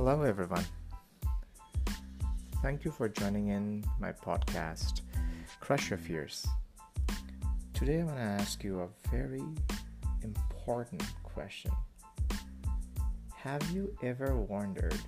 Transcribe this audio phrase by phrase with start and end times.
[0.00, 0.64] Hello, everyone.
[2.62, 5.00] Thank you for joining in my podcast,
[5.58, 6.46] Crush Your Fears.
[7.74, 9.42] Today, I want to ask you a very
[10.22, 11.72] important question.
[13.34, 15.00] Have you ever wondered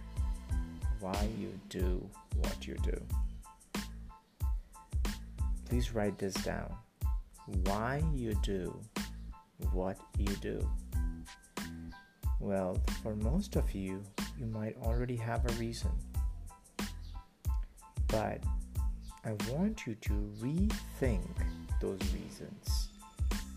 [0.98, 2.04] why you do
[2.38, 3.00] what you do?
[5.66, 6.74] Please write this down.
[7.62, 8.76] Why you do
[9.72, 10.68] what you do.
[12.40, 14.02] Well, for most of you,
[14.38, 15.90] you might already have a reason.
[18.08, 18.42] But
[19.24, 21.28] I want you to rethink
[21.80, 22.88] those reasons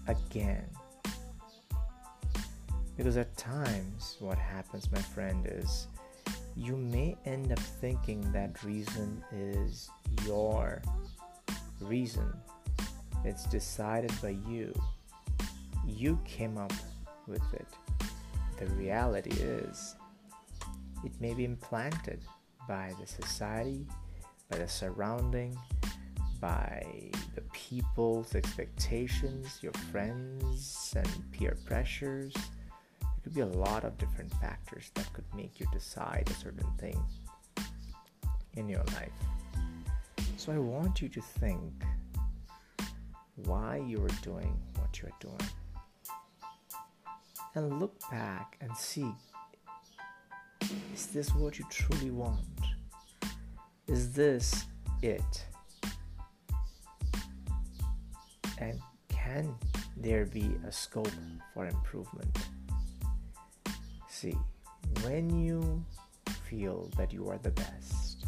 [0.08, 0.66] again.
[2.98, 5.88] Because at times, what happens, my friend, is
[6.56, 9.90] you may end up thinking that reason is
[10.28, 10.82] your
[11.80, 12.32] reason.
[13.24, 14.74] It's decided by you.
[15.88, 16.74] You came up
[17.26, 17.68] with it.
[18.60, 19.96] The reality is,
[21.04, 22.22] it may be implanted
[22.68, 23.86] by the society,
[24.50, 25.58] by the surrounding,
[26.40, 26.86] by
[27.36, 32.34] the people's expectations, your friends, and peer pressures.
[32.34, 36.70] There could be a lot of different factors that could make you decide a certain
[36.78, 37.02] thing
[38.56, 39.14] in your life.
[40.38, 41.72] So I want you to think
[43.46, 45.50] why you are doing what you are doing.
[47.56, 49.14] And look back and see
[50.94, 52.40] is this what you truly want?
[53.88, 54.66] Is this
[55.02, 55.46] it?
[58.60, 59.54] And can
[59.98, 61.12] there be a scope
[61.54, 62.38] for improvement?
[64.08, 64.36] See,
[65.04, 65.84] when you
[66.46, 68.26] feel that you are the best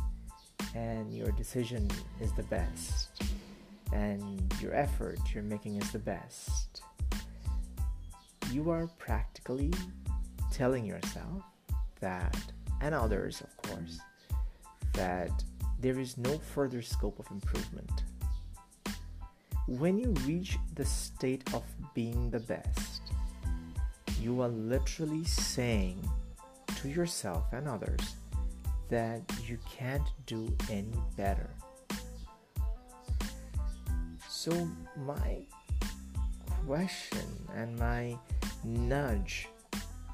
[0.76, 3.10] and your decision is the best
[3.94, 6.75] and your effort you're making is the best,
[8.52, 9.74] you are practically
[10.52, 11.44] telling yourself
[12.00, 12.38] that,
[12.82, 14.00] and others, of course,
[14.94, 15.32] that
[15.80, 18.04] there is no further scope of improvement.
[19.68, 21.64] When you reach the state of
[21.94, 23.02] being the best,
[24.22, 26.08] you are literally saying
[26.78, 28.16] to yourself and others
[28.90, 31.50] that you can't do any better.
[34.30, 35.46] So, my
[36.66, 38.18] question and my
[38.64, 39.48] nudge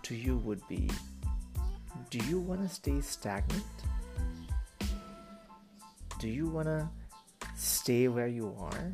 [0.03, 0.89] to you would be
[2.09, 3.63] do you want to stay stagnant?
[6.19, 6.89] Do you want to
[7.55, 8.93] stay where you are?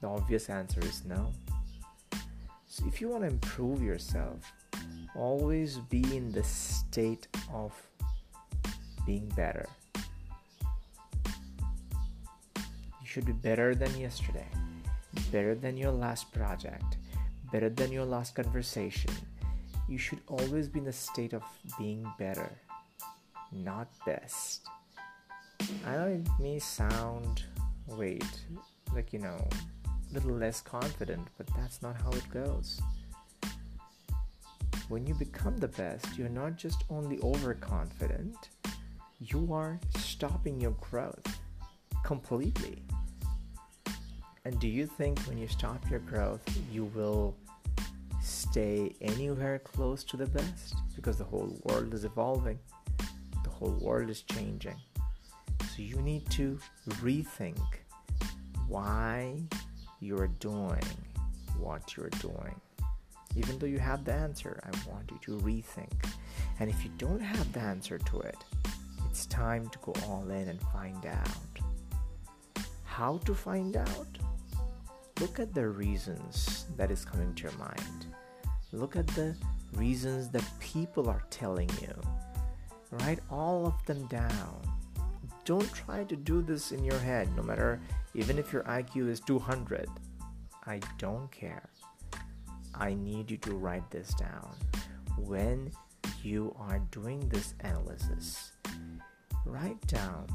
[0.00, 1.34] The obvious answer is no.
[2.66, 4.38] So, if you want to improve yourself,
[5.14, 7.74] always be in the state of
[9.04, 9.68] being better.
[12.46, 14.48] You should be better than yesterday,
[15.32, 16.96] better than your last project,
[17.52, 19.12] better than your last conversation.
[19.88, 21.42] You should always be in the state of
[21.78, 22.50] being better,
[23.52, 24.66] not best.
[25.86, 27.44] I know it may sound,
[27.86, 28.24] wait,
[28.94, 29.48] like you know,
[29.86, 32.80] a little less confident, but that's not how it goes.
[34.88, 38.48] When you become the best, you're not just only overconfident,
[39.20, 41.40] you are stopping your growth
[42.04, 42.82] completely.
[44.44, 46.42] And do you think when you stop your growth,
[46.72, 47.36] you will
[48.22, 50.74] stay anywhere close to the best?
[50.96, 52.58] Because the whole world is evolving,
[53.44, 54.76] the whole world is changing.
[55.60, 56.58] So you need to
[57.02, 57.58] rethink
[58.66, 59.42] why
[60.00, 60.82] you're doing
[61.58, 62.58] what you're doing.
[63.36, 65.92] Even though you have the answer, I want you to rethink.
[66.58, 68.38] And if you don't have the answer to it,
[69.08, 72.64] it's time to go all in and find out.
[72.84, 74.08] How to find out?
[75.20, 78.06] Look at the reasons that is coming to your mind.
[78.72, 79.36] Look at the
[79.74, 81.94] reasons that people are telling you.
[82.90, 84.62] Write all of them down.
[85.44, 87.80] Don't try to do this in your head, no matter
[88.14, 89.88] even if your IQ is 200.
[90.66, 91.68] I don't care.
[92.74, 94.54] I need you to write this down.
[95.18, 95.70] When
[96.22, 98.52] you are doing this analysis,
[99.44, 100.28] write down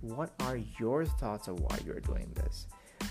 [0.00, 2.66] what are your thoughts of why you're doing this.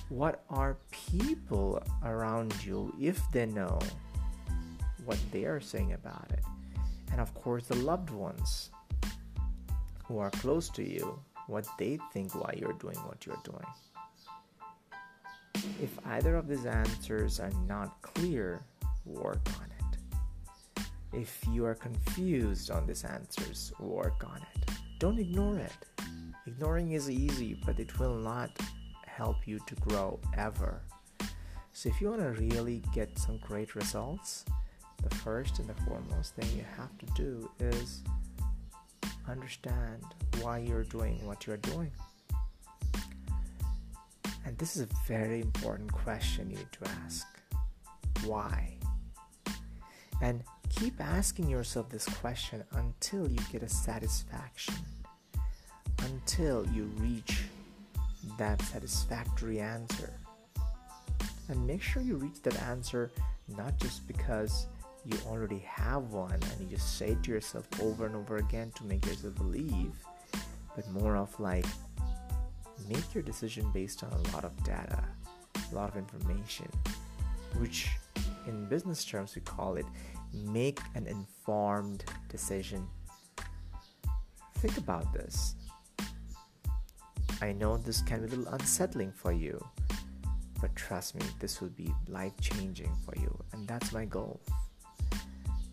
[0.09, 3.79] What are people around you, if they know,
[5.05, 6.43] what they are saying about it?
[7.11, 8.69] And of course, the loved ones
[10.05, 13.65] who are close to you, what they think why you're doing what you're doing.
[15.81, 18.61] If either of these answers are not clear,
[19.05, 19.99] work on it.
[21.13, 24.71] If you are confused on these answers, work on it.
[24.99, 25.85] Don't ignore it.
[26.47, 28.49] Ignoring is easy, but it will not
[29.15, 30.81] help you to grow ever.
[31.71, 34.45] So, if you want to really get some great results,
[35.01, 38.03] the first and the foremost thing you have to do is
[39.27, 40.03] understand
[40.41, 41.91] why you're doing what you're doing.
[44.45, 47.25] And this is a very important question you need to ask.
[48.25, 48.77] Why?
[50.21, 54.75] And keep asking yourself this question until you get a satisfaction,
[55.99, 57.43] until you reach
[58.37, 60.13] that satisfactory answer.
[61.49, 63.11] And make sure you reach that answer
[63.47, 64.67] not just because
[65.05, 68.71] you already have one and you just say it to yourself over and over again
[68.75, 69.93] to make yourself believe,
[70.75, 71.65] but more of like
[72.89, 75.03] make your decision based on a lot of data,
[75.71, 76.69] a lot of information,
[77.57, 77.89] which
[78.47, 79.85] in business terms we call it
[80.33, 82.87] make an informed decision.
[84.55, 85.55] Think about this.
[87.43, 89.61] I know this can be a little unsettling for you,
[90.61, 94.39] but trust me, this will be life changing for you, and that's my goal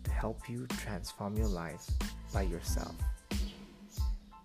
[0.03, 1.89] to help you transform your life
[2.33, 2.93] by yourself.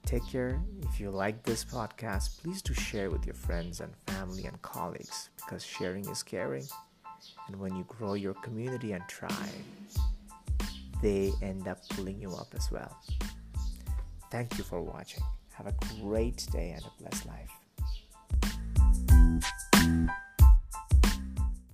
[0.04, 0.62] Take care.
[0.82, 5.30] If you like this podcast, please do share with your friends and family and colleagues
[5.34, 6.68] because sharing is caring.
[7.48, 9.32] And when you grow your community and tribe,
[11.02, 12.96] they end up pulling you up as well.
[14.30, 15.24] Thank you for watching.
[15.56, 17.65] Have a great day and a blessed life.